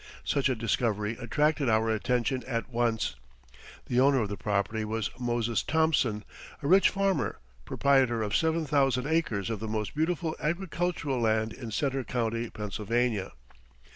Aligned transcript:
Such 0.23 0.49
a 0.49 0.55
discovery 0.55 1.15
attracted 1.19 1.69
our 1.69 1.91
attention 1.91 2.43
at 2.47 2.73
once. 2.73 3.15
The 3.85 3.99
owner 3.99 4.21
of 4.23 4.29
the 4.29 4.35
property 4.35 4.83
was 4.83 5.11
Moses 5.19 5.61
Thompson, 5.61 6.25
a 6.63 6.67
rich 6.67 6.89
farmer, 6.89 7.37
proprietor 7.65 8.23
of 8.23 8.35
seven 8.35 8.65
thousand 8.65 9.05
acres 9.05 9.51
of 9.51 9.59
the 9.59 9.67
most 9.67 9.93
beautiful 9.93 10.35
agricultural 10.39 11.19
land 11.19 11.53
in 11.53 11.69
Center 11.69 12.03
County, 12.03 12.49
Pennsylvania. 12.49 13.33